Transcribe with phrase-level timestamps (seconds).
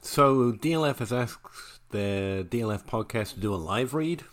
[0.00, 4.24] So DLF has asked the DLF podcast to do a live read.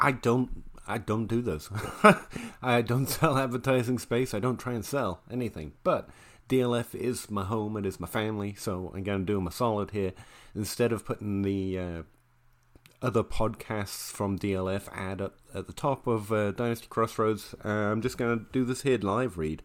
[0.00, 0.64] I don't.
[0.86, 1.70] I don't do this.
[2.62, 4.34] I don't sell advertising space.
[4.34, 5.72] I don't try and sell anything.
[5.84, 6.08] But
[6.48, 7.76] DLF is my home.
[7.76, 8.54] It is my family.
[8.54, 10.12] So I'm going to do them a solid here.
[10.54, 12.02] Instead of putting the uh,
[13.00, 18.02] other podcasts from DLF ad up at the top of uh, Dynasty Crossroads, uh, I'm
[18.02, 19.62] just going to do this here live read.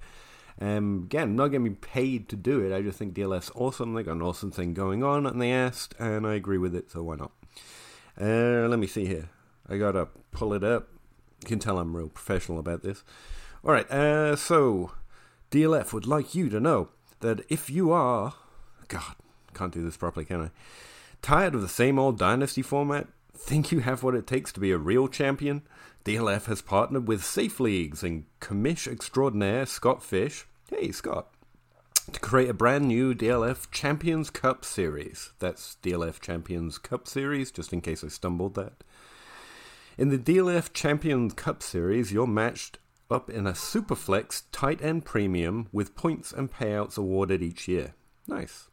[0.60, 2.76] Um, again, not getting paid to do it.
[2.76, 3.94] I just think DLF's awesome.
[3.94, 6.92] They got an awesome thing going on, and they asked, and I agree with it.
[6.92, 7.32] So why not?
[8.20, 9.30] Uh, let me see here.
[9.70, 10.88] I gotta pull it up.
[11.42, 13.04] You can tell I'm real professional about this.
[13.64, 13.89] All right.
[13.92, 14.92] Uh, so
[15.52, 18.33] DLF would like you to know that if you are,
[18.88, 19.16] God,
[19.54, 20.50] can't do this properly, can I?
[21.21, 23.08] Tired of the same old dynasty format?
[23.37, 25.61] Think you have what it takes to be a real champion?
[26.04, 30.47] DLF has partnered with Safe Leagues and commish extraordinaire Scott Fish.
[30.69, 31.27] Hey, Scott.
[32.11, 35.33] To create a brand new DLF Champions Cup series.
[35.39, 38.83] That's DLF Champions Cup series, just in case I stumbled that.
[39.97, 42.79] In the DLF Champions Cup series, you're matched
[43.11, 47.94] up in a Superflex tight end premium with points and payouts awarded each year.
[48.27, 48.69] Nice.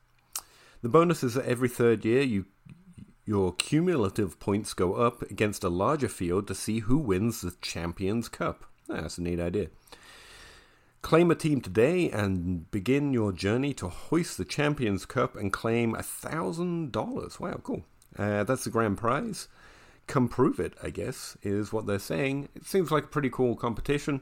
[0.82, 2.46] The bonus is that every third year you
[3.24, 8.28] your cumulative points go up against a larger field to see who wins the Champions
[8.28, 8.64] Cup.
[8.88, 9.68] That's a neat idea.
[11.00, 15.94] Claim a team today and begin your journey to hoist the Champions Cup and claim
[15.94, 17.40] $1,000.
[17.40, 17.84] Wow, cool.
[18.18, 19.48] Uh, that's the grand prize.
[20.06, 22.48] Come prove it, I guess, is what they're saying.
[22.54, 24.20] It seems like a pretty cool competition.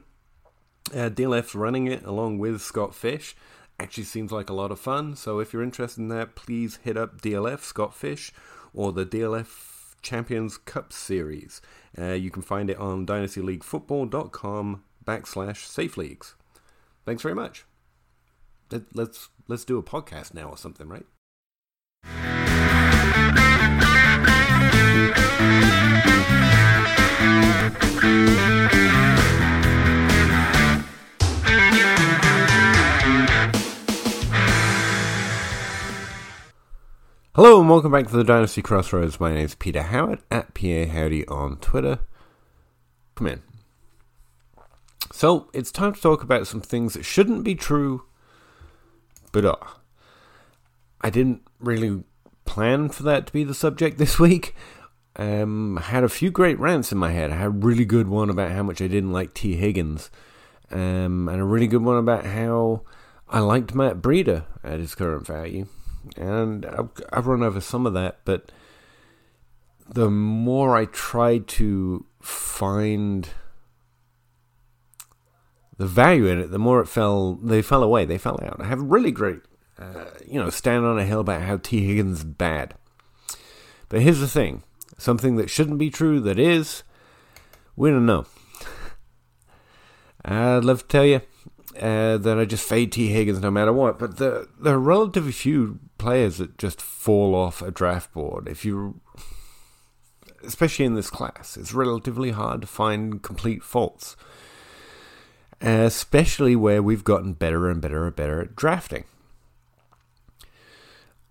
[0.91, 3.35] Uh, DLF's running it along with Scott Fish.
[3.79, 5.15] Actually seems like a lot of fun.
[5.15, 8.31] So if you're interested in that, please hit up DLF, Scott Fish,
[8.73, 11.61] or the DLF Champions Cup Series.
[11.97, 16.35] Uh, you can find it on dynastyleaguefootball.com backslash safe leagues.
[17.05, 17.65] Thanks very much.
[18.71, 21.05] Let, let's let's do a podcast now or something, right?
[37.35, 39.19] Hello and welcome back to the Dynasty Crossroads.
[39.19, 41.97] My name is Peter Howard at PA Howdy on Twitter.
[43.15, 43.41] Come in.
[45.11, 48.03] So it's time to talk about some things that shouldn't be true,
[49.31, 49.77] but are.
[51.01, 52.03] I didn't really
[52.45, 54.53] plan for that to be the subject this week.
[55.15, 57.31] Um, I had a few great rants in my head.
[57.31, 60.11] I had a really good one about how much I didn't like Tee Higgins,
[60.69, 62.83] um, and a really good one about how
[63.27, 65.65] I liked Matt Breida at his current value
[66.17, 68.51] and I've, I've run over some of that, but
[69.87, 73.29] the more I tried to find
[75.77, 77.35] the value in it, the more it fell.
[77.35, 78.05] They fell away.
[78.05, 78.61] They fell out.
[78.61, 79.41] I have really great,
[79.79, 82.75] uh, you know, stand on a hill about how Tee Higgins is bad.
[83.89, 84.63] But here's the thing:
[84.97, 86.83] something that shouldn't be true that is.
[87.75, 88.25] We don't know.
[90.25, 91.21] I'd love to tell you
[91.79, 93.97] uh, that I just fade Tee Higgins no matter what.
[93.97, 98.49] But there, there are relatively few players that just fall off a draft board.
[98.49, 98.99] If you,
[100.45, 104.17] especially in this class, it's relatively hard to find complete faults.
[105.61, 109.05] Especially where we've gotten better and better and better at drafting.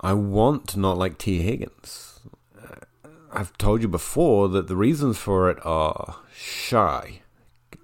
[0.01, 2.21] I want to not like Tee Higgins.
[2.59, 7.21] Uh, I've told you before that the reasons for it are shy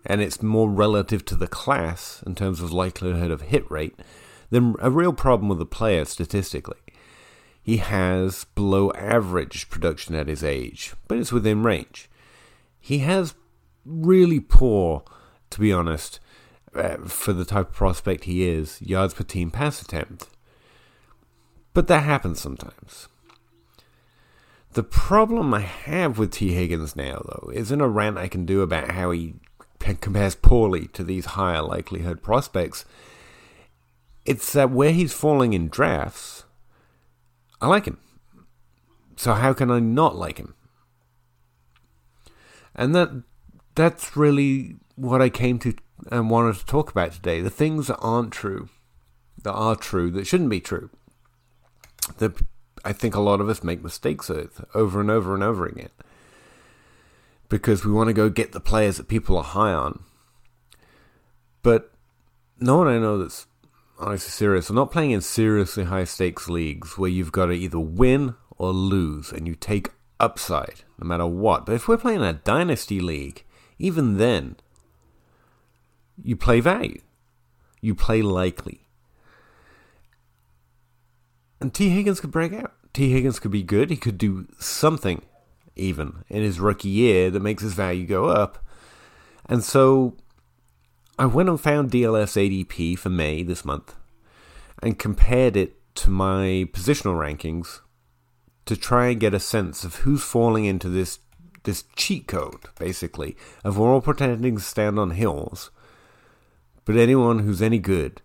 [0.06, 3.94] and it's more relative to the class in terms of likelihood of hit rate
[4.50, 6.78] than a real problem with the player statistically.
[7.62, 12.08] He has below average production at his age, but it's within range.
[12.80, 13.34] He has
[13.84, 15.02] really poor,
[15.50, 16.20] to be honest,
[16.74, 20.28] uh, for the type of prospect he is, yards per team pass attempt.
[21.74, 23.08] But that happens sometimes.
[24.72, 28.60] The problem I have with Tee Higgins now, though, isn't a rant I can do
[28.60, 29.34] about how he
[29.78, 32.84] compares poorly to these higher likelihood prospects.
[34.28, 36.44] It's that where he's falling in drafts,
[37.62, 37.96] I like him.
[39.16, 40.54] So how can I not like him?
[42.74, 43.22] And that
[43.74, 45.72] that's really what I came to
[46.12, 47.40] and wanted to talk about today.
[47.40, 48.68] The things that aren't true,
[49.44, 50.90] that are true, that shouldn't be true.
[52.18, 52.34] That
[52.84, 55.88] I think a lot of us make mistakes with over and over and over again
[57.48, 60.04] because we want to go get the players that people are high on.
[61.62, 61.92] But
[62.60, 63.46] no one I know that's
[63.98, 64.70] honestly serious.
[64.70, 68.72] I'm not playing in seriously high stakes leagues where you've got to either win or
[68.72, 69.90] lose and you take
[70.20, 71.66] upside no matter what.
[71.66, 73.44] But if we're playing a dynasty league,
[73.78, 74.56] even then,
[76.22, 77.00] you play value.
[77.80, 78.88] You play likely.
[81.60, 82.72] And Tee Higgins could break out.
[82.92, 83.90] Tee Higgins could be good.
[83.90, 85.22] He could do something
[85.76, 88.64] even in his rookie year that makes his value go up.
[89.46, 90.16] And so
[91.18, 93.96] I went and found DLF's ADP for May this month
[94.80, 97.80] and compared it to my positional rankings
[98.66, 101.18] to try and get a sense of who's falling into this
[101.64, 105.70] this cheat code, basically, of we're all pretending to stand on hills,
[106.84, 108.22] but anyone who's any good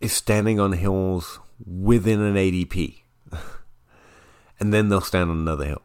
[0.00, 3.02] is standing on hills within an ADP.
[4.60, 5.82] and then they'll stand on another hill.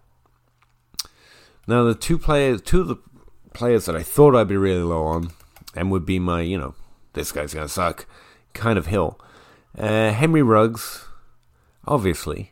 [1.67, 2.97] Now the two players two of the
[3.57, 5.31] players that I thought I'd be really low on
[5.75, 6.75] and would be my, you know,
[7.13, 8.05] this guy's gonna suck
[8.53, 9.19] kind of hill.
[9.75, 11.05] Uh, Henry Ruggs,
[11.87, 12.51] obviously,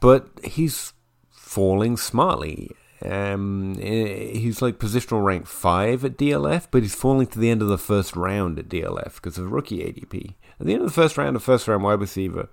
[0.00, 0.92] but he's
[1.30, 2.72] falling smartly.
[3.02, 7.62] Um, eh, he's like positional rank five at DLF, but he's falling to the end
[7.62, 10.34] of the first round at DLF because of rookie ADP.
[10.60, 12.50] At the end of the first round, a first round wide receiver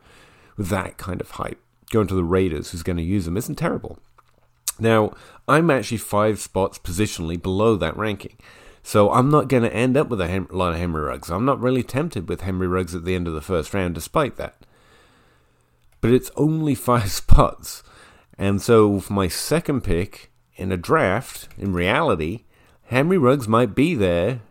[0.56, 1.60] with that kind of hype
[1.90, 4.00] going to the Raiders, who's going to use him, isn't terrible.
[4.82, 5.14] Now,
[5.48, 8.36] I'm actually five spots positionally below that ranking.
[8.84, 11.30] So I'm not going to end up with a hem- lot of Henry Ruggs.
[11.30, 14.38] I'm not really tempted with Henry Ruggs at the end of the first round, despite
[14.38, 14.56] that.
[16.02, 17.84] But it's only five spots.
[18.38, 22.46] And so for my second pick in a draft, in reality,
[22.86, 24.42] Henry Ruggs might be there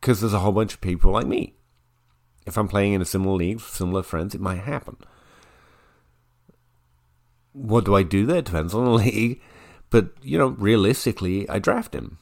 [0.00, 1.54] because there's a whole bunch of people like me.
[2.46, 4.98] If I'm playing in a similar league with similar friends, it might happen.
[7.52, 8.42] What do I do there?
[8.42, 9.40] Depends on the league.
[9.90, 12.18] But, you know, realistically, I draft him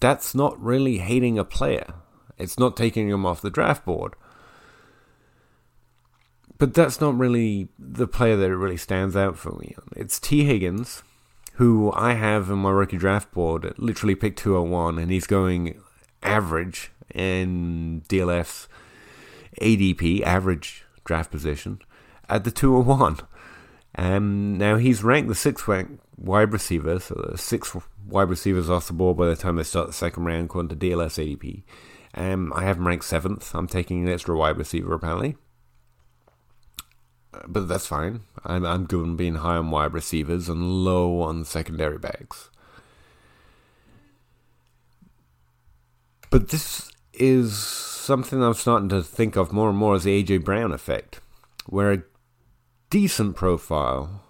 [0.00, 1.94] that's not really hating a player.
[2.38, 4.14] It's not taking him off the draft board.
[6.56, 9.74] But that's not really the player that really stands out for me.
[9.96, 11.02] It's Tee Higgins,
[11.54, 15.80] who I have in my rookie draft board, at literally picked 201, and he's going
[16.22, 18.68] average in DLF's
[19.60, 21.80] ADP, average draft position,
[22.28, 23.18] at the 201.
[23.94, 27.76] And now he's ranked the sixth ranked wide receivers, so six
[28.06, 30.76] wide receivers off the board by the time they start the second round, according to
[30.76, 31.62] DLF ADP.
[32.14, 33.54] Um, I have him ranked seventh.
[33.54, 35.36] I'm taking an extra wide receiver apparently,
[37.32, 38.22] uh, but that's fine.
[38.44, 42.50] I'm I'm good on being high on wide receivers and low on secondary backs.
[46.30, 50.44] But this is something I'm starting to think of more and more as the AJ
[50.44, 51.20] Brown effect,
[51.66, 52.02] where a
[52.90, 54.22] decent profile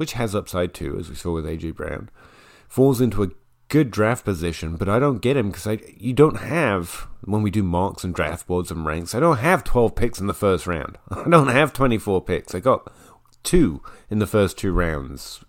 [0.00, 2.08] which has upside too, as we saw with AJ Brown,
[2.70, 3.28] falls into a
[3.68, 7.50] good draft position, but I don't get him because I you don't have when we
[7.50, 9.14] do mocks and draft boards and ranks.
[9.14, 10.96] I don't have twelve picks in the first round.
[11.10, 12.54] I don't have twenty four picks.
[12.54, 12.90] I got
[13.42, 15.44] two in the first two rounds.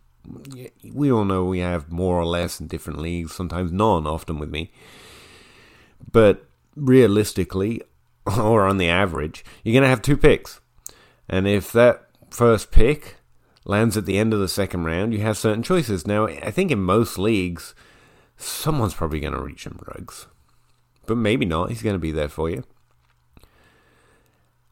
[0.84, 3.34] We all know we have more or less in different leagues.
[3.34, 4.06] Sometimes none.
[4.06, 4.74] Often with me,
[6.12, 6.46] but
[6.76, 7.84] realistically,
[8.38, 10.60] or on the average, you're going to have two picks,
[11.30, 13.16] and if that first pick
[13.66, 16.08] lands at the end of the second round, you have certain choices.
[16.08, 17.76] Now, I think in most leagues,
[18.38, 20.28] someone's probably going to reach him Ruggs.
[21.06, 21.70] But maybe not.
[21.70, 22.64] He's going to be there for you.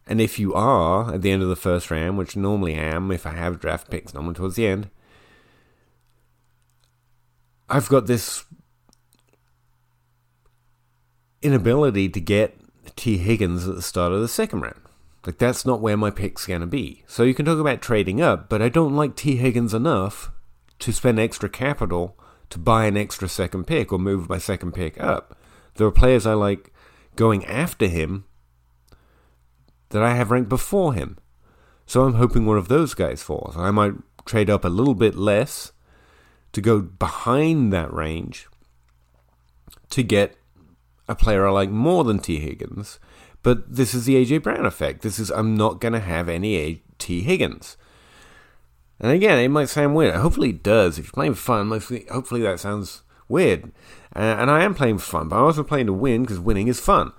[0.07, 3.27] And if you are at the end of the first round, which normally am if
[3.27, 4.89] I have draft picks, normally towards the end,
[7.69, 8.45] I've got this
[11.43, 12.59] inability to get
[12.95, 14.81] Tee Higgins at the start of the second round.
[15.25, 17.03] Like that's not where my pick's gonna be.
[17.07, 20.31] So you can talk about trading up, but I don't like Tee Higgins enough
[20.79, 22.17] to spend extra capital
[22.49, 25.37] to buy an extra second pick or move my second pick up.
[25.75, 26.73] There are players I like
[27.15, 28.25] going after him
[29.89, 31.17] that I have ranked before him.
[31.85, 33.57] So I'm hoping one of those guys falls.
[33.57, 33.93] I might
[34.25, 35.71] trade up a little bit less
[36.53, 38.47] to go behind that range
[39.89, 40.35] to get
[41.07, 42.99] a player I like more than Tee Higgins
[43.43, 45.01] but this is the AJ Brown effect.
[45.01, 47.77] This is I'm not going to have any A- Tee Higgins.
[48.99, 50.15] And again, it might sound weird.
[50.15, 50.99] Hopefully, it does.
[50.99, 53.71] If you're playing for fun, hopefully that sounds weird.
[54.15, 56.67] Uh, and I am playing for fun, but I'm also playing to win because winning
[56.67, 57.13] is fun.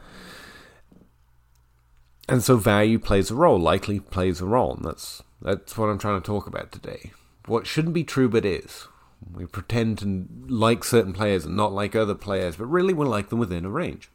[2.29, 5.99] And so value plays a role, likely plays a role, and that's that's what I'm
[5.99, 7.13] trying to talk about today.
[7.47, 8.87] What shouldn't be true but is.
[9.33, 13.29] We pretend to like certain players and not like other players, but really we like
[13.29, 14.11] them within a range.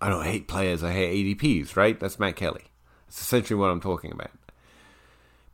[0.00, 1.98] I don't hate players, I hate ADPs, right?
[1.98, 2.64] That's Matt Kelly.
[3.06, 4.30] That's essentially what I'm talking about.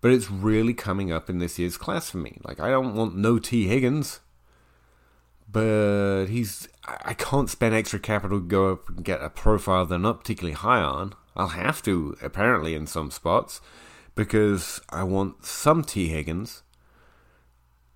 [0.01, 2.39] But it's really coming up in this year's class for me.
[2.45, 4.21] Like, I don't want no Tee Higgins,
[5.51, 6.69] but he's.
[6.87, 10.55] I can't spend extra capital to go up and get a profile I'm not particularly
[10.55, 11.15] high on.
[11.35, 13.63] I'll have to, apparently, in some spots,
[14.15, 16.63] because I want some Tee Higgins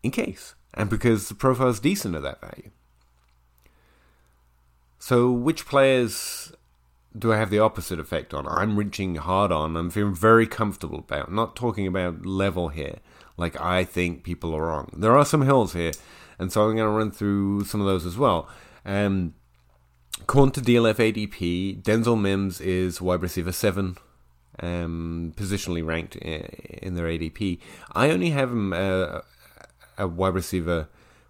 [0.03, 2.71] in case, and because the profile's decent at that value.
[4.99, 6.53] So, which players
[7.17, 8.47] do I have the opposite effect on?
[8.47, 9.77] I'm reaching hard on.
[9.77, 11.33] I'm feeling very comfortable about.
[11.33, 12.97] not talking about level here.
[13.37, 14.93] Like I think people are wrong.
[14.97, 15.93] There are some hills here,
[16.39, 18.49] and so I'm going to run through some of those as well.
[18.85, 19.35] Um,
[20.21, 23.97] according to DLF ADP, Denzel Mims is wide receiver seven,
[24.59, 27.61] um, positionally ranked in their ADP.
[27.93, 29.21] I only have him uh,
[29.97, 30.89] a wide receiver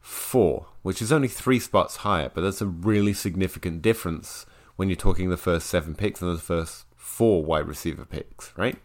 [0.08, 4.46] four, which is only three spots higher, but that's a really significant difference
[4.76, 8.76] when you're talking the first seven picks and the first four wide receiver picks, right?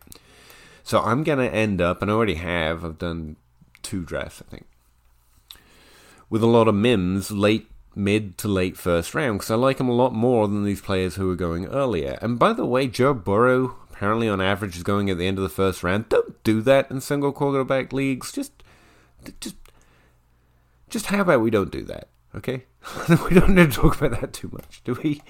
[0.84, 3.38] So I'm going to end up, and I already have, I've done
[3.82, 4.66] two drafts, I think,
[6.30, 9.90] with a lot of Mims late, mid to late first round, because I like him
[9.90, 12.20] a lot more than these players who are going earlier.
[12.22, 15.44] And by the way, Joe Burrow apparently on average is going at the end of
[15.44, 16.10] the first round.
[16.10, 18.32] Don't do that in single quarterback leagues.
[18.34, 18.52] Just,
[19.40, 19.56] just,
[20.94, 22.08] just how about we don't do that?
[22.36, 22.66] Okay,
[23.10, 25.22] we don't need to talk about that too much, do we?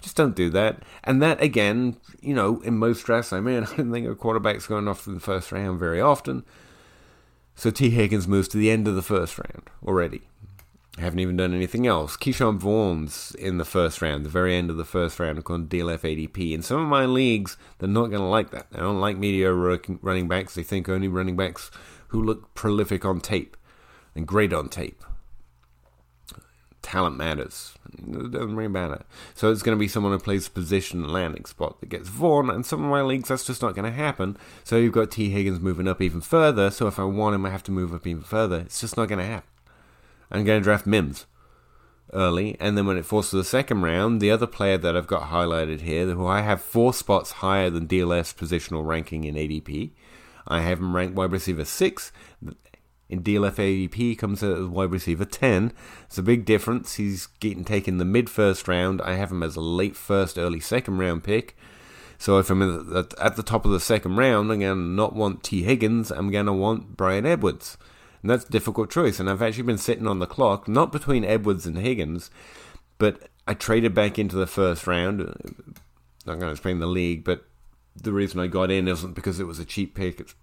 [0.00, 0.84] Just don't do that.
[1.02, 4.68] And that, again, you know, in most drafts I'm in, I don't think a quarterback's
[4.68, 6.44] going off in the first round very often.
[7.56, 10.22] So Tee Higgins moves to the end of the first round already.
[10.96, 12.16] I haven't even done anything else.
[12.16, 16.00] Ke'Shawn Vaughn's in the first round, the very end of the first round, to DLF
[16.00, 16.52] ADP.
[16.52, 18.70] In some of my leagues, they're not going to like that.
[18.70, 20.54] They don't like media running backs.
[20.54, 21.72] They think only running backs
[22.08, 23.56] who look prolific on tape
[24.14, 25.02] and great on tape
[26.88, 27.74] talent matters.
[27.96, 29.04] It doesn't really matter.
[29.34, 32.64] So it's going to be someone who plays position landing spot that gets Vaughn, and
[32.64, 34.36] some of my leagues that's just not going to happen.
[34.64, 36.70] So you've got Tee Higgins moving up even further.
[36.70, 38.60] So if I want him, I have to move up even further.
[38.60, 39.50] It's just not going to happen.
[40.30, 41.26] I'm going to draft Mims
[42.12, 45.06] early, and then when it falls to the second round, the other player that I've
[45.06, 49.90] got highlighted here, who I have four spots higher than DLF positional ranking in ADP.
[50.46, 52.12] I have him ranked wide receiver six,
[53.08, 55.72] in DLF ADP, comes as wide receiver 10.
[56.04, 56.94] It's a big difference.
[56.94, 59.00] He's getting taken the mid first round.
[59.02, 61.56] I have him as a late first, early second round pick.
[62.18, 65.44] So if I'm at the top of the second round, I'm going to not want
[65.44, 66.10] Tee Higgins.
[66.10, 67.78] I'm going to want Bryan Edwards.
[68.22, 69.20] And that's a difficult choice.
[69.20, 72.30] And I've actually been sitting on the clock, not between Edwards and Higgins,
[72.98, 75.20] but I traded back into the first round.
[75.20, 75.76] I'm
[76.26, 77.44] not going to explain the league, but
[77.94, 80.18] the reason I got in isn't because it was a cheap pick.
[80.18, 80.34] It's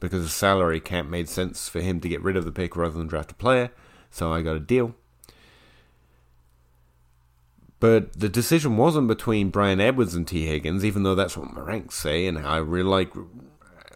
[0.00, 2.96] because the salary cap made sense for him to get rid of the pick rather
[2.96, 3.70] than draft a player.
[4.10, 4.94] So I got a deal.
[7.78, 11.60] But the decision wasn't between Bryan Edwards and Tee Higgins, even though that's what my
[11.60, 13.12] ranks say, and I really like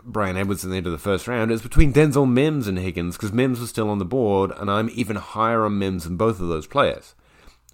[0.05, 1.51] Bryan Edwards in the end of the first round.
[1.51, 4.91] It's between Denzel Mims and Higgins, because Mims was still on the board, and I'm
[4.93, 7.15] even higher on Mims than both of those players.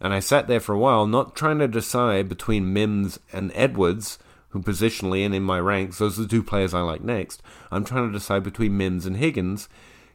[0.01, 4.19] And I sat there for a while, not trying to decide between Mims and Edwards,
[4.51, 7.43] who positionally and in my ranks, those are the two players I like next.
[7.71, 9.69] I'm trying to decide between Mims and Higgins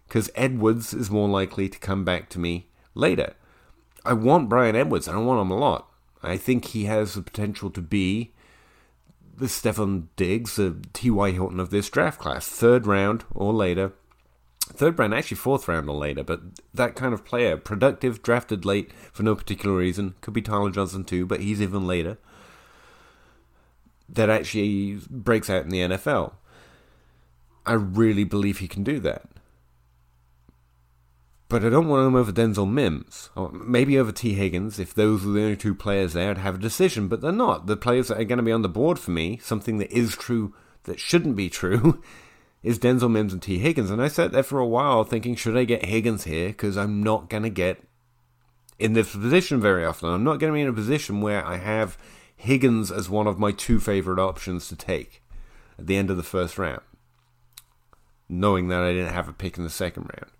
[0.07, 3.35] because Edwards is more likely to come back to me later.
[4.03, 5.07] I want Bryan Edwards.
[5.07, 5.89] I don't want him a lot.
[6.23, 8.31] I think he has the potential to be
[9.38, 11.31] the Stefon Diggs, the T.Y.
[11.31, 12.47] Hilton of this draft class.
[12.47, 13.93] Third round or later.
[14.61, 16.41] Third round, actually fourth round or later, but
[16.73, 17.57] that kind of player.
[17.57, 20.15] Productive, drafted late for no particular reason.
[20.21, 22.17] Could be Tyler Johnson too, but he's even later
[24.11, 26.33] that actually breaks out in the NFL.
[27.65, 29.23] I really believe he can do that.
[31.47, 33.29] But I don't want him over Denzel Mims.
[33.35, 36.55] Or maybe over Tee Higgins, if those were the only two players there, I'd have
[36.55, 37.67] a decision, but they're not.
[37.67, 40.15] The players that are going to be on the board for me, something that is
[40.15, 40.53] true
[40.83, 42.01] that shouldn't be true,
[42.63, 43.91] is Denzel Mims and Tee Higgins.
[43.91, 46.47] And I sat there for a while thinking, should I get Higgins here?
[46.47, 47.83] Because I'm not going to get
[48.79, 50.09] in this position very often.
[50.09, 51.97] I'm not going to be in a position where I have
[52.41, 55.21] Higgins as one of my two favorite options to take
[55.77, 56.81] at the end of the first round,
[58.27, 60.31] knowing that I didn't have a pick in the second round.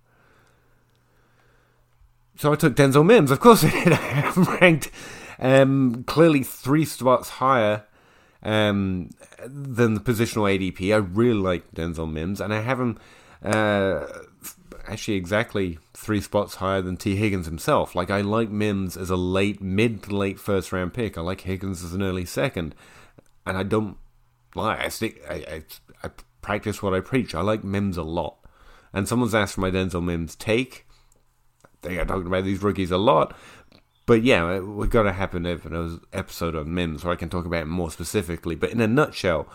[2.38, 3.30] So I took Denzel Mims.
[3.30, 3.94] Of course I did.
[3.94, 4.90] I ranked
[5.38, 7.84] um, clearly three spots higher
[8.42, 9.12] um,
[9.46, 10.92] than the positional ADP.
[10.92, 12.98] I really like Denzel Mims, and I have him
[13.44, 14.08] uh,
[14.88, 17.96] actually exactly three spots higher than Tee Higgins himself.
[17.96, 21.18] Like I like Mims as a late, mid to late first round pick.
[21.18, 22.76] I like Higgins as an early second,
[23.46, 23.98] and I don't
[24.56, 24.84] lie.
[24.84, 25.24] I stick.
[25.30, 25.64] I, I,
[26.04, 26.10] I
[26.42, 27.36] practice what I preach.
[27.36, 28.38] I like Mims a lot.
[28.94, 30.86] And someone's asked for my Denzel Mims take.
[31.82, 33.36] Think I'm talking about these rookies a lot.
[34.06, 37.62] But yeah, we've got to happen an episode on Mims where I can talk about
[37.62, 38.56] it more specifically.
[38.56, 39.48] But in a nutshell,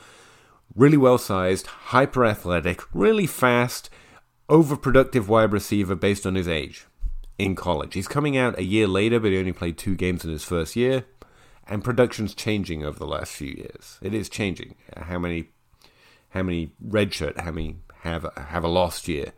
[0.75, 3.91] really well sized, hyper athletic, really fast,
[4.49, 6.87] overproductive wide receiver based on his age
[7.39, 7.95] in college.
[7.95, 10.77] He's coming out a year later, but he only played two games in his first
[10.77, 11.05] year,
[11.69, 13.99] and production's changing over the last few years.
[14.01, 14.77] It is changing.
[14.97, 15.49] How many,
[16.31, 19.33] how many redshirt, how many have have a lost year,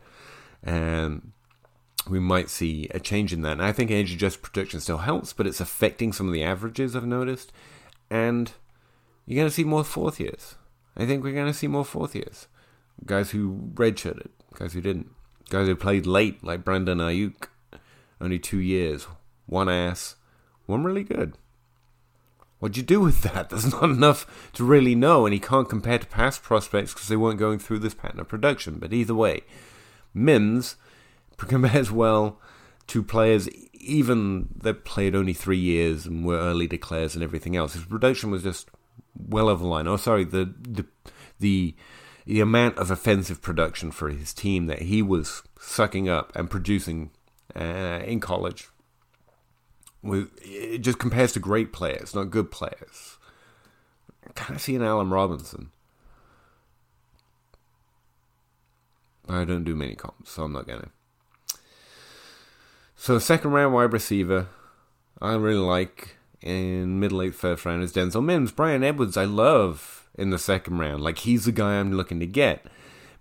[2.07, 3.53] we might see a change in that.
[3.53, 6.95] And I think age adjusted production still helps, but it's affecting some of the averages
[6.95, 7.51] I've noticed,
[8.09, 8.51] and
[9.29, 10.55] You're going to see more fourth years.
[10.97, 12.47] I think we're going to see more fourth years.
[13.05, 15.11] Guys who redshirted, guys who didn't.
[15.49, 17.47] Guys who played late, like Brandon Aiyuk,
[18.21, 19.07] Only two years.
[19.45, 20.15] One ass.
[20.65, 21.33] One really good.
[22.59, 23.49] What'd you do with that?
[23.49, 27.15] There's not enough to really know, and he can't compare to past prospects because they
[27.15, 28.77] weren't going through this pattern of production.
[28.79, 29.41] But either way,
[30.13, 30.75] Mims
[31.37, 32.39] compares well
[32.87, 37.73] to players even that played only three years and were early declares and everything else.
[37.73, 38.69] His production was just
[39.17, 39.87] well over the line.
[39.87, 40.85] Oh, sorry, the the
[41.39, 41.75] the
[42.25, 47.11] the amount of offensive production for his team that he was sucking up and producing
[47.55, 48.69] uh, in college
[50.03, 53.17] it just compares to great players, not good players.
[54.35, 55.71] Kind of see an Allen Robinson.
[59.27, 60.89] I don't do many comps, so I'm not gonna.
[62.95, 64.47] So second round wide receiver,
[65.21, 68.51] I really like in middle late first round is Denzel Mims.
[68.51, 71.01] Bryan Edwards, I love in the second round.
[71.01, 72.65] Like he's the guy I'm looking to get.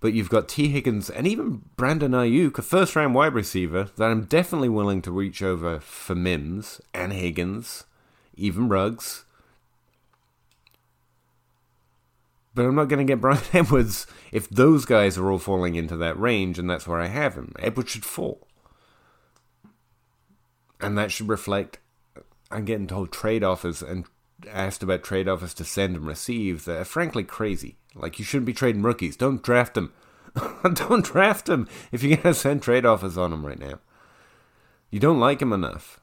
[0.00, 4.10] But you've got Tee Higgins and even Brandon Aiyuk, a first round wide receiver that
[4.10, 7.84] I'm definitely willing to reach over for Mims and Higgins,
[8.36, 9.24] even Ruggs.
[12.54, 15.96] But I'm not going to get Bryan Edwards if those guys are all falling into
[15.96, 17.52] that range, and that's where I have him.
[17.58, 18.46] Edwards should fall.
[20.80, 21.78] And that should reflect.
[22.52, 24.06] I'm getting told trade offers and
[24.46, 27.76] asked about trade offers to send and receive that are frankly crazy.
[27.94, 29.16] Like you shouldn't be trading rookies.
[29.16, 29.92] Don't draft them.
[30.74, 33.80] don't draft them if you're gonna send trade offers on them right now.
[34.90, 36.00] You don't like them enough.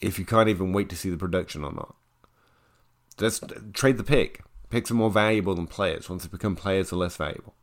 [0.00, 1.94] If you can't even wait to see the production or not,
[3.16, 4.42] just trade the pick.
[4.70, 6.10] Picks are more valuable than players.
[6.10, 7.54] Once they become players, they're less valuable.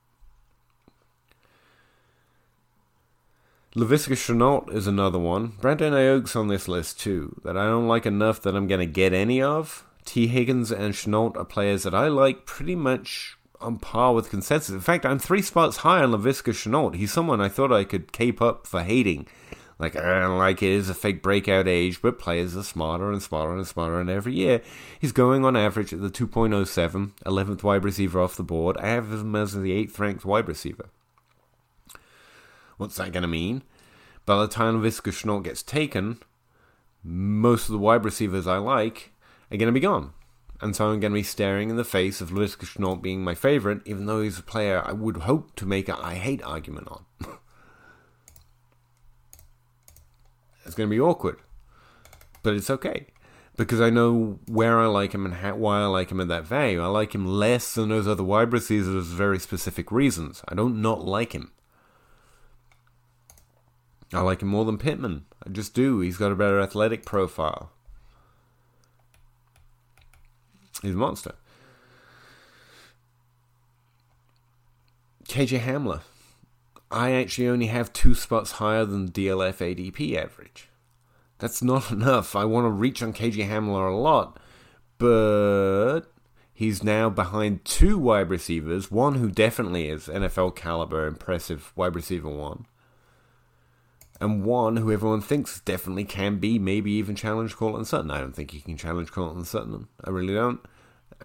[3.75, 5.53] Laviska Shenault is another one.
[5.61, 8.85] Brandon Aiyuk's on this list too, that I don't like enough that I'm going to
[8.85, 9.85] get any of.
[10.05, 14.73] Tee Higgins and Shenault are players that I like pretty much on par with consensus.
[14.73, 16.95] In fact, I'm three spots high on Laviska Shenault.
[16.95, 19.27] He's someone I thought I could cape up for hating.
[19.77, 23.21] Like, I don't like it is a fake breakout age, but players are smarter and
[23.21, 24.61] smarter and smarter, and every year
[24.99, 28.77] he's going on average at the 2.07, 11th wide receiver off the board.
[28.77, 30.89] I have him as the 8th ranked wide receiver.
[32.77, 33.63] What's that going to mean?
[34.25, 36.19] By the time Laviska Shenault gets taken,
[37.03, 39.10] most of the wide receivers I like
[39.51, 40.13] are going to be gone.
[40.61, 43.33] And so I'm going to be staring in the face of Laviska Shenault being my
[43.33, 46.87] favorite, even though he's a player I would hope to make a I hate argument
[46.87, 47.05] on.
[50.65, 51.39] it's going to be awkward.
[52.43, 53.07] But it's okay.
[53.57, 56.45] Because I know where I like him and how, why I like him at that
[56.45, 56.81] value.
[56.81, 60.43] I like him less than those other wide receivers for very specific reasons.
[60.47, 61.51] I don't not like him.
[64.13, 65.25] I like him more than Pittman.
[65.45, 65.99] I just do.
[66.01, 67.71] He's got a better athletic profile.
[70.81, 71.35] He's a monster.
[75.27, 76.01] KJ Hamler.
[76.89, 80.69] I actually only have two spots higher than the DLF ADP average.
[81.39, 82.35] That's not enough.
[82.35, 84.39] I want to reach on KJ Hamler a lot,
[84.97, 86.01] but
[86.53, 88.91] he's now behind two wide receivers.
[88.91, 92.65] One who definitely is NFL caliber, impressive wide receiver one,
[94.19, 98.11] and one who everyone thinks definitely can be, maybe even challenge Courtland Sutton.
[98.11, 99.87] I don't think he can challenge Courtland Sutton.
[100.03, 100.59] I really don't.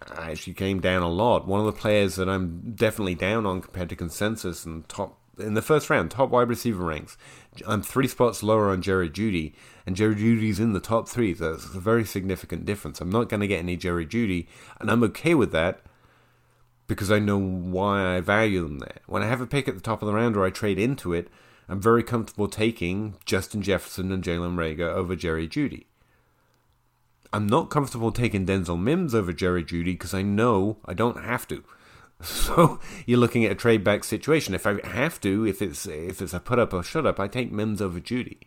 [0.01, 1.47] Uh, Actually came down a lot.
[1.47, 5.53] One of the players that I'm definitely down on compared to consensus and top in
[5.53, 7.17] the first round, top wide receiver ranks.
[7.65, 9.53] I'm three spots lower on Jerry Jeudy,
[9.85, 11.33] and Jerry Jeudy's in the top three.
[11.35, 13.01] So that's a very significant difference.
[13.01, 14.47] I'm not going to get any Jerry Jeudy,
[14.79, 15.81] and I'm okay with that
[16.87, 18.99] because I know why I value them there.
[19.05, 21.13] When I have a pick at the top of the round or I trade into
[21.13, 21.27] it,
[21.69, 25.85] I'm very comfortable taking Justin Jefferson and Jalen Reagor over Jerry Jeudy.
[27.33, 31.47] I'm not comfortable taking Denzel Mims over Jerry Jeudy because I know I don't have
[31.49, 31.63] to.
[32.19, 34.55] So you're looking at a trade back situation.
[34.55, 37.27] If I have to, if it's if it's a put up or shut up, I
[37.27, 38.37] take Mims over Jeudy.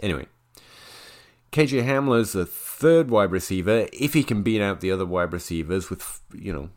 [0.00, 0.26] Anyway,
[1.52, 3.86] KJ Hamler's the third wide receiver.
[3.92, 6.70] If he can beat out the other wide receivers with you know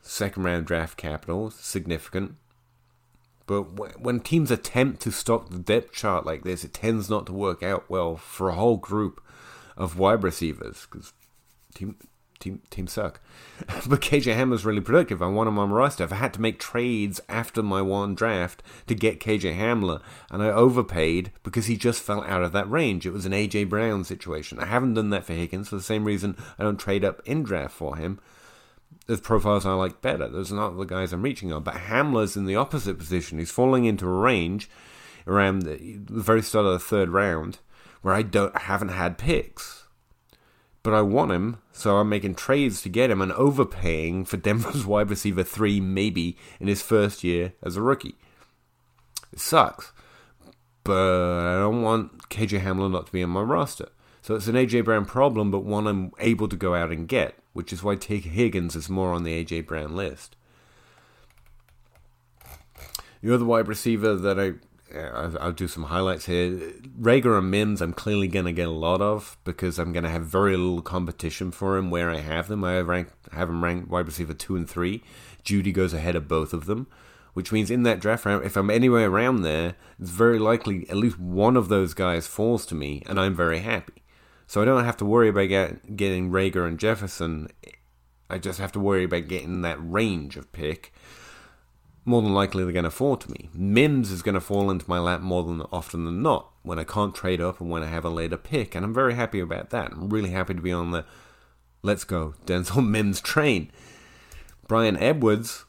[0.00, 2.36] second round draft capital, significant.
[3.46, 7.34] But when teams attempt to stock the depth chart like this, it tends not to
[7.34, 9.20] work out well for a whole group
[9.76, 11.12] of wide receivers because
[11.74, 11.96] team
[12.44, 13.20] team team suck.
[13.86, 15.22] but KJ Hamler's really productive.
[15.22, 16.04] I want him on my roster.
[16.04, 20.42] If I had to make trades after my one draft to get KJ Hamler, and
[20.42, 23.06] I overpaid because he just fell out of that range.
[23.06, 24.58] It was an AJ Brown situation.
[24.58, 27.42] I haven't done that for Higgins for the same reason I don't trade up in
[27.42, 28.20] draft for him.
[29.06, 30.28] There's profiles I like better.
[30.28, 31.62] Those are not the guys I'm reaching on.
[31.62, 33.38] But Hamler's in the opposite position.
[33.38, 34.70] He's falling into a range
[35.26, 37.58] around the, the very start of the third round
[38.04, 39.84] where I don't haven't had picks.
[40.82, 44.84] but I want him, so I'm making trades to get him and overpaying for Denver's
[44.92, 48.16] wide receiver three, maybe in his first year as a rookie.
[49.32, 49.92] It sucks,
[50.84, 53.88] but I don't want KJ Hamler not to be on my roster.
[54.20, 57.38] So it's an AJ Brown problem, but one I'm able to go out and get,
[57.54, 60.36] which is why Tee Higgins is more on the AJ Brown list.
[63.22, 64.52] The other wide receiver that I
[64.94, 66.72] I'll do some highlights here.
[67.00, 70.10] Reagor and Mims, I'm clearly going to get a lot of because I'm going to
[70.10, 72.64] have very little competition for him where I have them.
[72.64, 75.02] I have, ranked, have him ranked wide receiver two and three.
[75.44, 76.86] Jeudy goes ahead of both of them,
[77.32, 80.96] which means in that draft round, if I'm anywhere around there, it's very likely at
[80.96, 84.02] least one of those guys falls to me, and I'm very happy.
[84.46, 87.48] So I don't have to worry about get, getting Reagor and Jefferson.
[88.30, 90.92] I just have to worry about getting that range of pick
[92.04, 93.48] more than likely they're going to fall to me.
[93.54, 96.84] Mims is going to fall into my lap more than often than not when I
[96.84, 99.70] can't trade up and when I have a later pick, and I'm very happy about
[99.70, 99.92] that.
[99.92, 101.04] I'm really happy to be on the
[101.82, 103.70] let's go Denzel Mims train.
[104.66, 105.64] Bryan Edwards,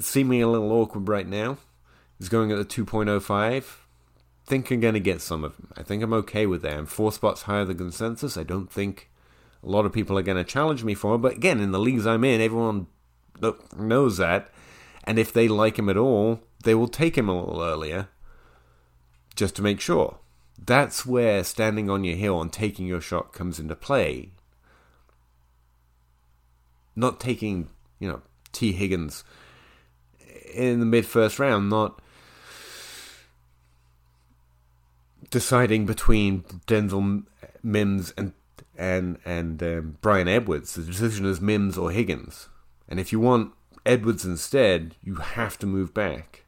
[0.00, 1.58] seeming a little awkward right now,
[2.18, 3.64] is going at the 2.05.
[4.46, 5.68] Think I'm going to get some of them.
[5.76, 6.72] I think I'm okay with that.
[6.72, 8.36] I'm four spots higher than consensus.
[8.36, 9.10] I don't think
[9.62, 11.78] a lot of people are going to challenge me for it, but again, in the
[11.78, 12.86] leagues I'm in, everyone
[13.76, 14.50] knows that
[15.08, 18.08] and if they like him at all, they will take him a little earlier
[19.34, 20.18] just to make sure.
[20.58, 24.32] That's where standing on your hill and taking your shot comes into play.
[26.94, 28.20] Not taking, you know,
[28.52, 29.24] Tee Higgins
[30.52, 32.02] in the mid first round, not
[35.30, 37.24] deciding between Denzel
[37.62, 38.34] Mims and
[38.76, 40.74] and and um, Bryan Edwards.
[40.74, 42.50] The decision is Mims or Higgins.
[42.90, 43.54] And if you want
[43.88, 46.44] Edwards instead, you have to move back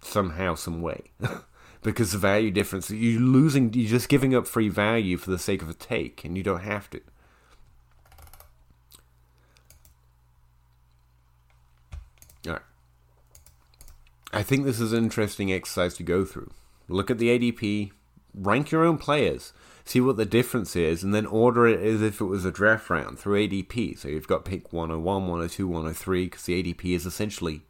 [0.00, 1.10] somehow, some way,
[1.82, 2.90] because the value difference.
[2.92, 3.72] You're losing.
[3.74, 6.60] You're just giving up free value for the sake of a take, and you don't
[6.60, 7.00] have to.
[12.46, 12.62] All right.
[14.32, 16.52] I think this is an interesting exercise to go through.
[16.88, 17.90] Look at the ADP,
[18.32, 19.52] rank your own players,
[19.90, 22.88] see what the difference is, and then order it as if it was a draft
[22.90, 23.98] round through ADP.
[23.98, 27.62] So you've got pick 101, 102, 103, because the ADP is essentially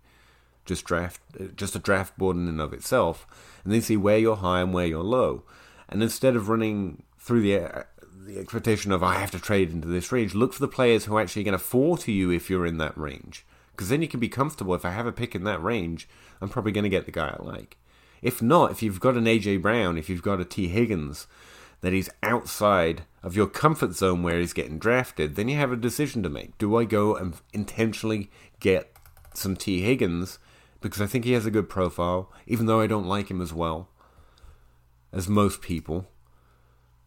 [0.66, 1.18] just draft,
[1.56, 3.26] just a draft board in and of itself,
[3.64, 5.44] and then see where you're high and where you're low.
[5.88, 7.86] And instead of running through the
[8.26, 11.16] the expectation of I have to trade into this range, look for the players who
[11.16, 13.46] are actually going to fall to you if you're in that range.
[13.72, 14.74] Because then you can be comfortable.
[14.74, 16.06] If I have a pick in that range,
[16.40, 17.78] I'm probably going to get the guy I like.
[18.20, 21.26] If not, if you've got an AJ Brown, if you've got a Tee Higgins,
[21.80, 25.76] that he's outside of your comfort zone where he's getting drafted, then you have a
[25.76, 26.56] decision to make.
[26.58, 28.92] Do I go and intentionally get
[29.34, 30.38] some Tee Higgins
[30.80, 33.52] because I think he has a good profile, even though I don't like him as
[33.52, 33.88] well
[35.12, 36.08] as most people?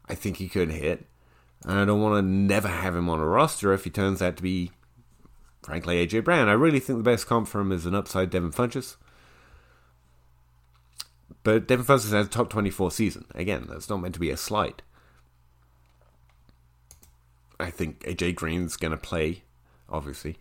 [0.08, 1.06] I think he could hit.
[1.66, 4.36] And I don't want to never have him on a roster if he turns out
[4.38, 4.72] to be,
[5.62, 6.50] frankly, AJ Brown.
[6.50, 8.98] I really think the best comp for him is an upside Devin Funchess.
[11.44, 13.26] But Devin Funchess has a top 24 season.
[13.36, 14.82] Again, that's not meant to be a slight.
[17.60, 19.44] I think AJ Green's going to play,
[19.90, 20.38] obviously.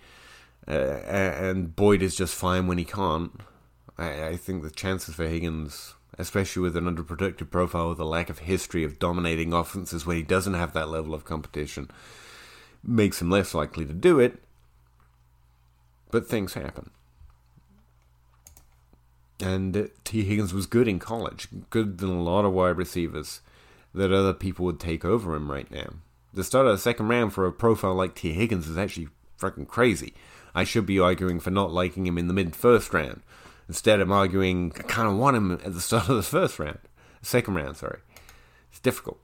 [0.67, 3.33] Uh, and Boyd is just fine when he can't.
[3.99, 8.31] I, I, think the chances for Higgins, especially with an underproductive profile with a lack
[8.31, 11.91] of history of dominating offenses when he doesn't have that level of competition,
[12.85, 14.41] makes him less likely to do it.
[16.11, 16.91] But things happen.
[19.43, 23.41] And Tee Higgins was good in college, good than a lot of wide receivers
[23.95, 25.95] that other people would take over him right now.
[26.33, 29.67] The start of the second round for a profile like Tee Higgins is actually freaking
[29.67, 30.15] crazy.
[30.55, 33.23] I should be arguing for not liking him in the mid first round.
[33.69, 36.79] Instead, I'm arguing I kind of want him at the start of the first round.
[37.21, 38.01] Second round, sorry.
[38.71, 39.19] It's difficult.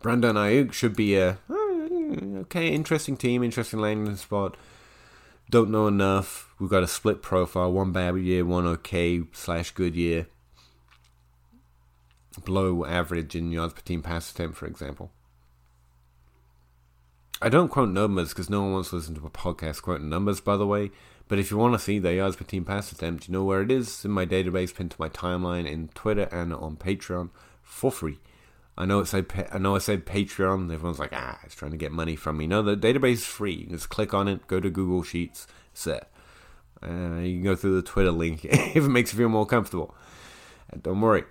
[0.00, 1.54] Brandon Aiyuk should be a uh,
[2.40, 4.56] okay, interesting team, interesting landing spot
[5.50, 6.54] don't know enough.
[6.58, 10.26] We've got a split profile, one bad year, one okay slash good year.
[12.44, 15.10] Below average in yards per team pass attempt, for example.
[17.40, 20.40] I don't quote numbers because no one wants to listen to a podcast quoting numbers,
[20.40, 20.90] by the way.
[21.28, 23.62] But if you want to see the yards per team pass attempt, you know where
[23.62, 27.30] it is in my database, pinned to my timeline in Twitter and on Patreon
[27.62, 28.18] for free.
[28.78, 29.04] I know
[29.52, 30.72] I know I said Patreon.
[30.72, 32.46] Everyone's like, ah, it's trying to get money from me.
[32.46, 33.66] No, the database is free.
[33.66, 36.12] just click on it, go to Google Sheets, set.
[36.80, 39.96] Uh, you can go through the Twitter link if it makes you feel more comfortable.
[40.70, 41.24] And don't worry.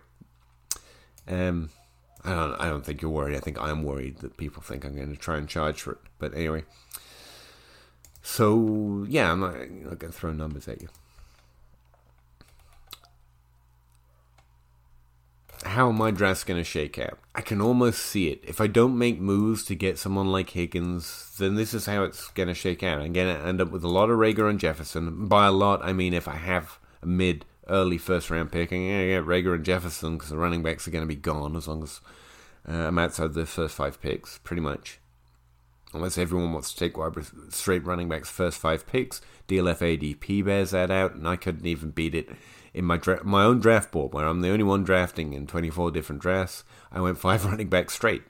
[1.25, 1.69] Um,
[2.25, 2.61] I don't.
[2.61, 3.37] I don't think you're worried.
[3.37, 5.99] I think I'm worried that people think I'm going to try and charge for it.
[6.19, 6.65] But anyway.
[8.21, 10.89] So yeah, I'm not, I'm not going to throw numbers at you.
[15.63, 17.19] How my draft's going to shake out.
[17.35, 18.43] I can almost see it.
[18.43, 22.29] If I don't make moves to get someone like Higgins, then this is how it's
[22.29, 23.01] going to shake out.
[23.01, 25.27] I'm going to end up with a lot of Reagor and Jefferson.
[25.27, 28.79] By a lot, I mean if I have a mid, early first round pick, I'm
[28.79, 31.55] going to get Reagor and Jefferson because the running backs are going to be gone
[31.55, 32.01] as long as
[32.67, 34.99] uh, I'm outside the first five picks, pretty much.
[35.93, 37.13] Unless everyone wants to take wide
[37.49, 41.91] straight running backs first five picks, DLF ADP bears that out, and I couldn't even
[41.91, 42.29] beat it
[42.77, 45.89] in my dra- my own draft board, where I'm the only one drafting in 24
[45.91, 46.63] different drafts.
[46.91, 48.23] I went five running backs straight.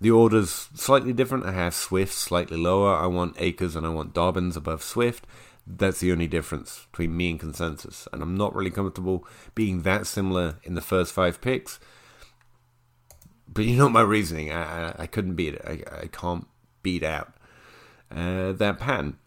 [0.00, 1.46] The order's slightly different.
[1.46, 2.94] I have Swift slightly lower.
[2.94, 5.26] I want Akers and I want Dobbins above Swift.
[5.66, 10.06] That's the only difference between me and consensus, and I'm not really comfortable being that
[10.06, 11.78] similar in the first five picks.
[13.48, 14.52] But you know my reasoning.
[14.52, 15.62] I, I, I couldn't beat it.
[15.64, 16.46] I, I can't
[16.82, 17.32] beat out
[18.10, 19.18] uh, that pattern.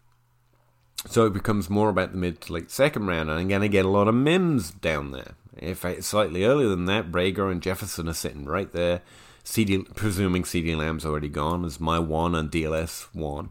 [1.10, 3.68] So it becomes more about the mid to late second round, and I'm going to
[3.68, 5.34] get a lot of Mims down there.
[5.56, 9.02] If I, slightly earlier than that, Reagor and Jefferson are sitting right there.
[9.44, 13.50] CeeDee, presuming CeeDee Lamb's already gone, as my one and DLF one.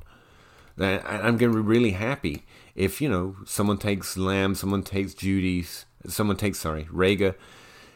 [0.80, 2.46] I'm going to be really happy
[2.76, 7.36] if you know someone takes Lamb, someone takes Jeudy's, someone takes sorry Reagor,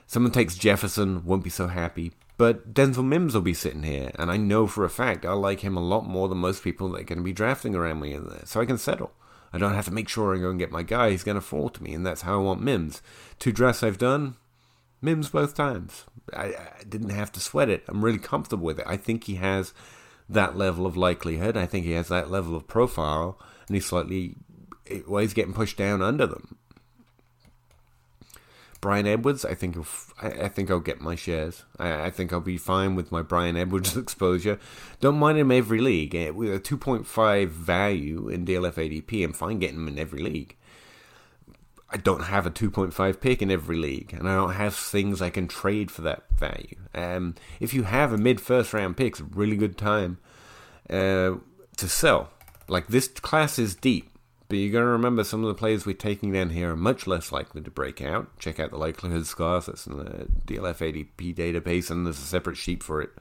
[0.08, 1.24] someone takes Jefferson.
[1.24, 2.12] Won't be so happy.
[2.36, 5.62] But Denzel Mims will be sitting here, and I know for a fact I like
[5.62, 8.14] him a lot more than most people that are going to be drafting around me
[8.14, 8.42] in there.
[8.44, 9.14] So I can settle.
[9.54, 11.12] I don't have to make sure I go and get my guy.
[11.12, 13.02] He's going to fall to me, and that's how I want Mims.
[13.38, 14.36] Two drafts I've done,
[15.02, 16.06] Mims both times.
[16.36, 17.84] I, I didn't have to sweat it.
[17.88, 18.88] I'm really comfortable with it.
[18.88, 19.74] I think he has
[20.28, 21.56] that level of likelihood.
[21.56, 23.38] I think he has that level of profile,
[23.68, 24.38] and he's slightly
[25.08, 26.58] well, he's getting pushed down under them.
[28.84, 29.78] Bryan Edwards, I think
[30.22, 31.64] I think I'll get my shares.
[31.80, 34.60] I, I, think I'll be fine with my Bryan Edwards exposure.
[35.00, 39.24] Don't mind him every league eh, with a 2.5 value in DLF ADP.
[39.24, 40.58] I'm fine getting him in every league.
[41.90, 45.30] I don't have a 2.5 pick in every league, and I don't have things I
[45.30, 46.76] can trade for that value.
[46.94, 50.18] Um, if you have a mid first round pick, it's a really good time
[50.90, 51.36] uh,
[51.78, 52.32] to sell.
[52.68, 54.13] Like this class is deep.
[54.48, 57.08] But you're going to remember some of the players we're taking down here are much
[57.08, 58.38] less likely to break out.
[58.40, 59.68] Check out the likelihood scores.
[59.68, 63.12] That's in the DLF ADP database, and there's a separate sheet for it.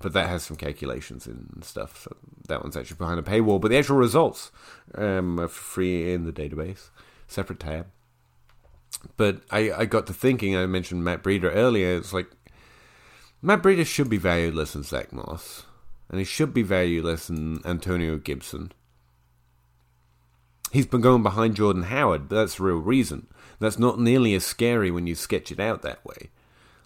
[0.00, 2.02] But that has some calculations and stuff.
[2.02, 2.16] So
[2.48, 3.60] that one's actually behind a paywall.
[3.60, 4.50] But the actual results
[4.94, 6.90] um, are free in the database,
[7.28, 7.86] separate tab.
[9.16, 10.56] But I, I got to thinking.
[10.56, 11.96] I mentioned Matt Breida earlier.
[11.96, 12.30] It's like
[13.40, 15.64] Matt Breida should be valued less than Zach Moss,
[16.08, 18.72] and he should be valued less than Antonio Gibson
[20.70, 23.26] He's been going behind Jordan Howard, but that's the real reason.
[23.58, 26.30] That's not nearly as scary when you sketch it out that way.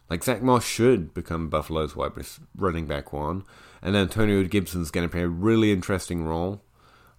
[0.09, 2.12] Like Zach Moss should become Buffalo's wide
[2.57, 3.44] running back one,
[3.83, 6.62] and Antonio Gibson's going to play a really interesting role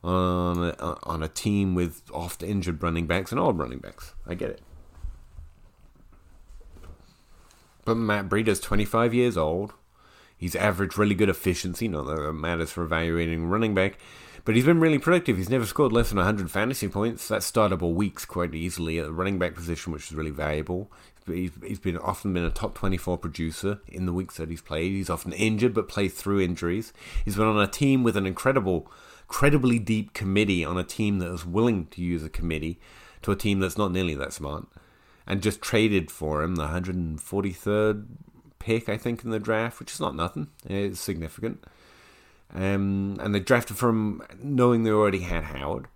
[0.04, 4.14] on a, on a team with oft injured running backs and old running backs.
[4.28, 4.62] I get it.
[7.86, 9.74] But Matt Breida's 25 years old.
[10.38, 13.98] He's averaged really good efficiency, not that it matters for evaluating running back.
[14.46, 15.38] But he's been really productive.
[15.38, 17.28] He's never scored less than 100 fantasy points.
[17.28, 20.92] That's startable weeks quite easily at the running back position, which is really valuable.
[21.26, 24.92] He's, he's been often been a top 24 producer in the weeks that he's played.
[24.92, 26.94] He's often injured, but played through injuries.
[27.26, 28.92] He's been on a team with an incredible,
[29.24, 32.80] incredibly deep committee on a team that is willing to use a committee
[33.24, 34.68] to a team that's not nearly that smart,
[35.26, 38.06] and just traded for him the 143rd
[38.60, 40.50] pick, I think, in the draft, which is not nothing.
[40.68, 41.64] It's significant.
[42.54, 45.88] Um, and they drafted from knowing they already had Howard.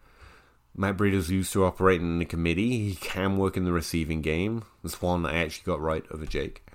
[0.76, 2.90] Matt Breida's used to operating in the committee.
[2.90, 4.64] He can work in the receiving game.
[4.82, 6.66] That's one I actually got right over Jake.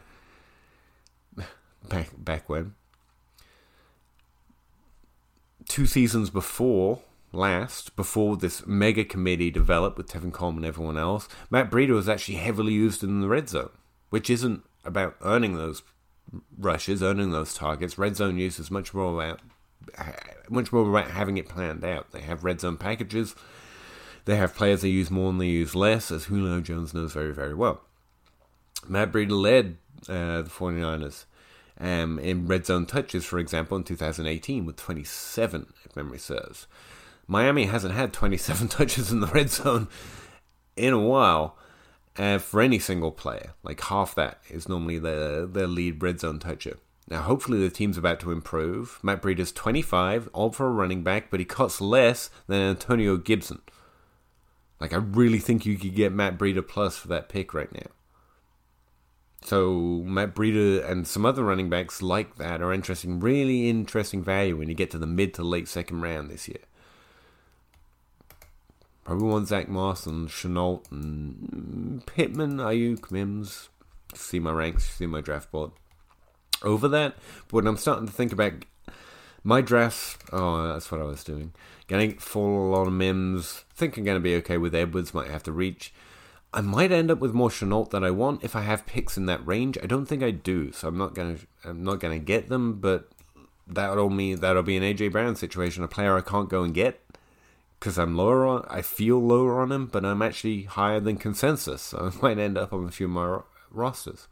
[1.89, 2.75] Back back when.
[5.67, 7.01] Two seasons before
[7.33, 12.09] last, before this mega committee developed with Tevin Coleman and everyone else, Matt Breida was
[12.09, 13.71] actually heavily used in the red zone,
[14.11, 15.83] which isn't about earning those
[16.59, 17.99] rushes, earning those targets.
[17.99, 19.41] Red zone use is much more about
[20.49, 22.13] much more about having it planned out.
[22.13, 23.35] They have red zone packages.
[24.25, 27.33] They have players they use more and they use less, as Julio Jones knows very,
[27.33, 27.83] very well.
[28.89, 29.77] Matt Breida led
[30.09, 31.25] uh, the 49ers
[31.81, 36.67] um, in red zone touches, for example, in 2018 with 27, if memory serves.
[37.27, 39.89] Miami hasn't had 27 touches in the red zone
[40.77, 41.57] in a while
[42.17, 43.55] uh, for any single player.
[43.63, 46.79] Like half that is normally their, their lead red zone toucher.
[47.09, 48.99] Now, hopefully, the team's about to improve.
[49.03, 53.61] Matt Breida's 25, all for a running back, but he costs less than Antonio Gibson.
[54.81, 57.91] Like, I really think you could get Matt Breida plus for that pick right now.
[59.43, 64.57] So, Matt Breida and some other running backs like that are interesting, really interesting value
[64.57, 66.63] when you get to the mid to late second round this year.
[69.05, 73.69] Probably want Zach Moss and Shenault and Pittman, Aiyuk, Mims,
[74.15, 75.73] See my ranks, see my draft board.
[76.65, 77.17] Over that,
[77.49, 78.53] but when I'm starting to think about
[79.43, 81.53] my drafts, oh, that's what I was doing.
[81.87, 83.65] Getting full on Mims.
[83.75, 85.13] Think I'm going to be okay with Edwards.
[85.13, 85.93] Might have to reach.
[86.55, 89.27] I might end up with more Shenault than I want if I have picks in
[89.27, 89.77] that range.
[89.83, 92.81] I don't think I do, so I'm not gonna I'm not gonna get them.
[92.81, 93.09] But
[93.67, 97.05] that'll mean that'll be an AJ Brown situation, a player I can't go and get
[97.85, 98.65] because I'm lower on.
[98.71, 102.57] I feel lower on him, but I'm actually higher than consensus, so I might end
[102.57, 104.27] up on a few more rosters.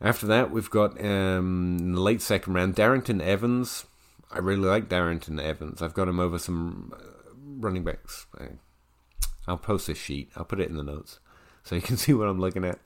[0.00, 3.86] After that, we've got um, late second round Darrynton Evans.
[4.30, 5.80] I really like Darrynton Evans.
[5.80, 8.26] I've got him over some uh, running backs.
[9.46, 10.30] I'll post this sheet.
[10.36, 11.20] I'll put it in the notes
[11.62, 12.78] so you can see what I'm looking at.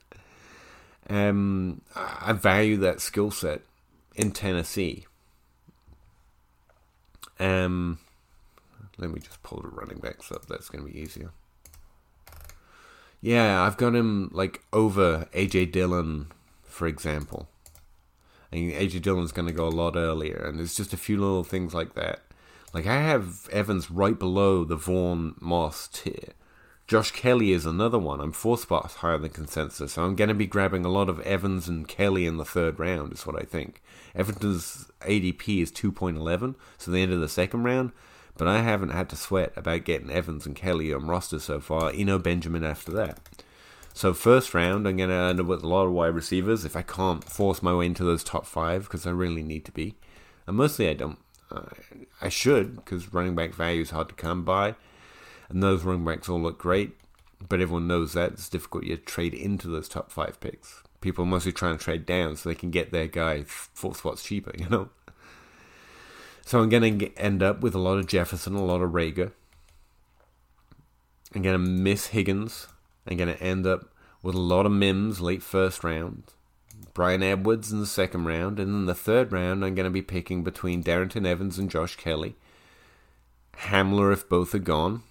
[1.09, 3.61] Um, I value that skill set
[4.15, 5.05] in Tennessee.
[7.39, 7.99] Um,
[8.97, 10.45] let me just pull the running backs up.
[10.45, 11.31] That's going to be easier.
[13.21, 16.31] Yeah, I've got him like over AJ Dillon,
[16.79, 17.49] for example.
[18.53, 21.43] And AJ Dillon's going to go a lot earlier, and there's just a few little
[21.43, 22.21] things like that.
[22.73, 26.33] Like I have Evans right below the Vaughn Moss tier.
[26.87, 28.21] Josh Kelley is another one.
[28.21, 31.19] I'm four spots higher than consensus, so I'm going to be grabbing a lot of
[31.19, 33.83] Evans and Kelley in the third round, is what I think.
[34.15, 37.91] Evans' ADP is 2.11, so the end of the second round,
[38.37, 41.91] but I haven't had to sweat about getting Evans and Kelley on roster so far.
[41.93, 43.19] Eno Benjamin after that.
[43.93, 46.75] So first round, I'm going to end up with a lot of wide receivers if
[46.75, 49.95] I can't force my way into those top five because I really need to be.
[50.47, 51.19] And mostly I don't.
[51.51, 51.63] Uh,
[52.21, 54.75] I should because running back value is hard to come by
[55.49, 56.95] and those running backs all look great,
[57.47, 60.83] but everyone knows that it's difficult to trade into those top five picks.
[61.01, 64.51] People mostly trying to trade down so they can get their guy four spots cheaper,
[64.57, 64.89] you know.
[66.45, 69.31] So I'm going to end up with a lot of Jefferson, a lot of Reagor.
[71.33, 72.67] I'm going to miss Higgins.
[73.09, 76.23] I'm going to end up with a lot of Mims late first round.
[76.93, 78.59] Bryan Edwards in the second round.
[78.59, 81.95] And in the third round, I'm going to be picking between Darrynton Evans and Josh
[81.95, 82.35] Kelley.
[83.57, 85.03] Hamler if both are gone.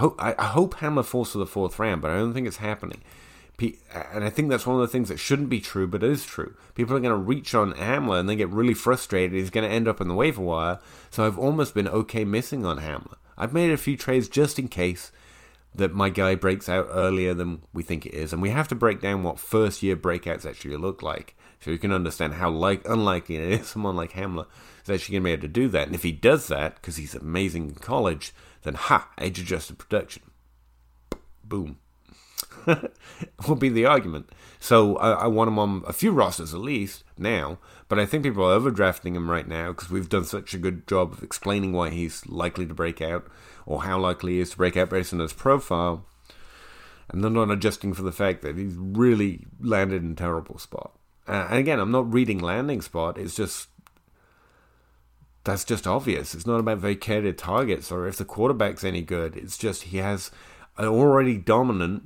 [0.00, 3.02] I, I hope Hamler falls to the fourth round, but I don't think it's happening.
[3.92, 6.54] And I think that's one of the things that shouldn't be true, but is true.
[6.76, 9.32] People are going to reach on Hamler and they get really frustrated.
[9.36, 10.78] He's going to end up in the waiver wire.
[11.10, 13.16] So I've almost been okay missing on Hamler.
[13.36, 15.10] I've made a few trades just in case
[15.74, 18.32] that my guy breaks out earlier than we think it is.
[18.32, 21.36] And we have to break down what first year breakouts actually look like.
[21.60, 24.46] So you can understand how like unlikely it is someone like Hamler
[24.84, 25.86] is actually going to be able to do that.
[25.86, 30.22] And if he does that, because he's amazing in college, then ha, age adjusted production.
[31.44, 31.78] Boom.
[33.48, 34.30] will be the argument.
[34.60, 38.24] So I, I, want him on a few rosters at least now, but I think
[38.24, 41.72] people are overdrafting him right now because we've done such a good job of explaining
[41.72, 43.26] why he's likely to break out
[43.68, 46.06] or how likely he is to break out based on his profile.
[47.10, 50.92] And they're not adjusting for the fact that he's really landed in a terrible spot.
[51.26, 53.18] Uh, and again, I'm not reading landing spot.
[53.18, 53.68] It's just
[55.44, 56.34] that's just obvious.
[56.34, 59.36] It's not about vacated targets or if the quarterback's any good.
[59.36, 60.30] It's just he has
[60.78, 62.02] an already dominant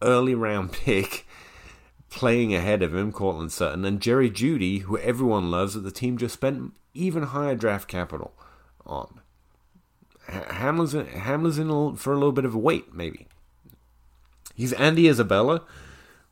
[0.00, 1.26] early round pick
[2.08, 6.16] playing ahead of him, Courtland Sutton, and Jerry Jeudy, who everyone loves, that the team
[6.16, 8.32] just spent even higher draft capital
[8.86, 9.21] on.
[10.28, 13.26] Hamler's in, Hamler's in for a little bit of a wait, maybe.
[14.54, 15.62] He's Andy Isabella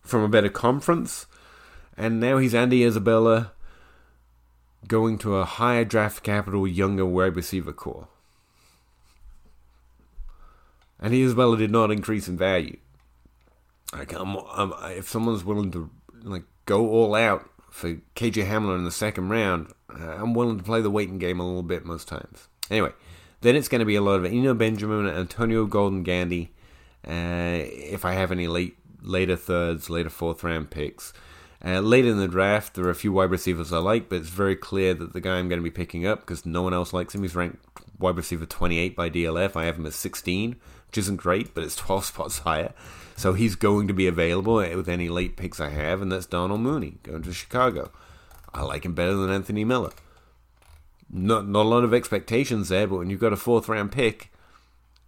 [0.00, 1.26] from a better conference,
[1.96, 3.52] and now he's Andy Isabella
[4.86, 8.08] going to a higher draft capital, younger wide receiver corps.
[10.98, 12.76] And as did not increase in value.
[13.92, 15.90] Like, I'm, I'm, if someone's willing to
[16.22, 20.80] like go all out for KJ Hamler in the second round, I'm willing to play
[20.80, 22.48] the waiting game a little bit most times.
[22.70, 22.92] Anyway,
[23.40, 26.50] then it's going to be a lot of Eno Benjamin, Antonio Golden Gandy.
[27.06, 31.12] Uh, if I have any late, later thirds, later fourth round picks.
[31.64, 34.30] Uh, late in the draft, there are a few wide receivers I like, but it's
[34.30, 36.92] very clear that the guy I'm going to be picking up because no one else
[36.92, 37.22] likes him.
[37.22, 37.58] He's ranked
[37.98, 39.56] wide receiver 28 by DLF.
[39.56, 42.72] I have him at 16, which isn't great, but it's 12 spots higher.
[43.16, 46.56] So he's going to be available with any late picks I have, and that's Darnell
[46.56, 47.90] Mooney going to Chicago.
[48.54, 49.92] I like him better than Anthony Miller.
[51.12, 54.30] Not, not a lot of expectations there, but when you've got a fourth round pick,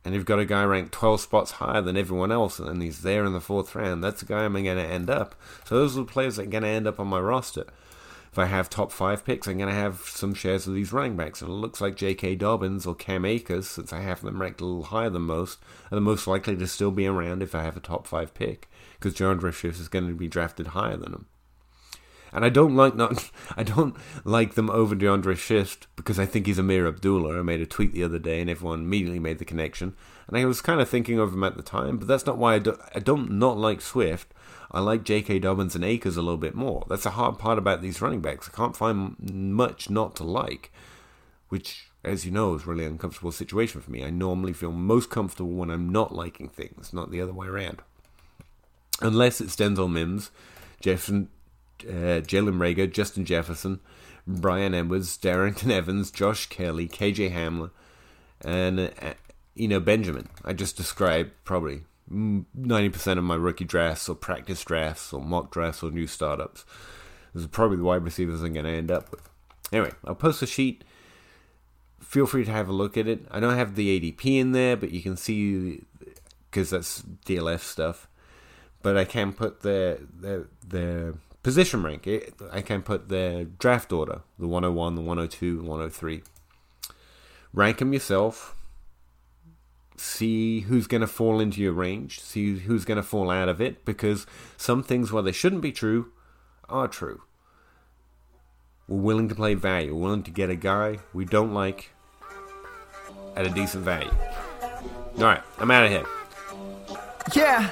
[0.05, 3.25] and you've got a guy ranked 12 spots higher than everyone else, and he's there
[3.25, 5.35] in the fourth round, that's the guy I'm going to end up.
[5.65, 7.67] So those are the players that are going to end up on my roster.
[8.33, 11.17] If I have top five picks, I'm going to have some shares of these running
[11.17, 11.43] backs.
[11.43, 12.37] And it looks like J.K.
[12.37, 15.59] Dobbins or Cam Akers, since I have them ranked a little higher than most,
[15.91, 18.71] are the most likely to still be around if I have a top five pick,
[18.95, 21.27] because John Drifshus is going to be drafted higher than them.
[22.33, 26.47] And I don't like not I don't like them over D'Andre Swift because I think
[26.47, 27.39] he's Ameer Abdullah.
[27.39, 29.95] I made a tweet the other day and everyone immediately made the connection.
[30.29, 32.55] And I was kind of thinking of him at the time, but that's not why
[32.55, 34.33] I, do, I don't not like Swift.
[34.71, 35.41] I like J.K.
[35.41, 36.87] Dobbins and Akers a little bit more.
[36.89, 38.49] That's the hard part about these running backs.
[38.49, 40.73] I can't find much not to like,
[41.51, 44.03] which, as you know, is really uncomfortable situation for me.
[44.03, 47.83] I normally feel most comfortable when I'm not liking things, not the other way around.
[49.03, 50.31] Unless it's Denzel Mims,
[50.81, 51.29] Jefferson,
[51.85, 53.81] uh, Jalen Reagor, Justin Jefferson,
[54.27, 57.71] Bryan Edwards, Darrynton Evans, Josh Kelley, KJ Hamler,
[58.41, 59.15] and uh,
[59.59, 60.29] Eno Benjamin.
[60.45, 65.51] I just described probably ninety percent of my rookie drafts or practice drafts or mock
[65.51, 66.65] drafts or new startups.
[67.35, 69.29] This is probably the wide receivers I'm going to end up with.
[69.73, 70.85] Anyway, I'll post a sheet.
[72.01, 73.25] Feel free to have a look at it.
[73.31, 75.85] I don't have the ADP in there, but you can see
[76.51, 78.07] because that's DLF stuff.
[78.83, 82.07] But I can put the the the position rank.
[82.07, 86.23] It, I can put the draft order, the 101, the 102, the 103.
[87.53, 88.55] Rank them yourself
[90.03, 93.61] see who's going to fall into your range, see who's going to fall out of
[93.61, 94.27] it, because
[94.57, 96.13] some things, while they shouldn't be true,
[96.69, 97.23] are true.
[98.89, 99.95] We're willing to play value.
[99.95, 101.91] We're willing to get a guy we don't like
[103.37, 104.11] at a decent value.
[105.17, 106.07] Alright, I'm out of here.
[107.35, 107.71] Yeah.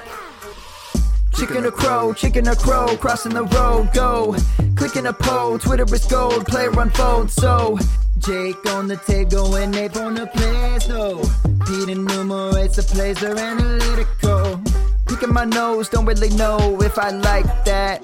[1.41, 4.35] Chicken or crow, chicken or crow, crossing the road, go.
[4.75, 7.79] Clicking a poll, Twitter is gold, player unfold, so.
[8.19, 11.19] Jake on the table and Abe on the place, though.
[11.65, 14.61] Pete enumerates the plays, they're analytical.
[15.07, 18.03] Picking my nose, don't really know if I like that.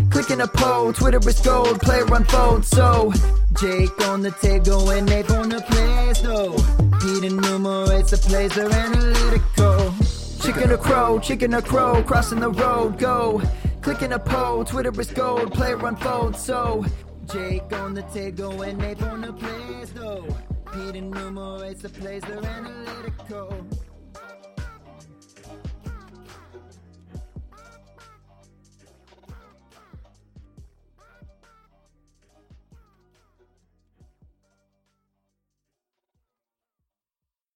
[0.11, 3.13] Clicking a poll, Twitter is gold, player unfold so
[3.59, 6.55] Jake on the table and Nate on the plays though.
[6.99, 9.93] Pete enumerates the plays, they're analytical.
[10.41, 13.41] Chicken or crow, chicken or crow, crossing the road, go.
[13.81, 16.85] Clicking a poll, Twitter is gold, player unfold, so
[17.31, 20.25] Jake on the table and Nate on the plays though.
[20.73, 23.65] Pete enumerates the plays, they're analytical.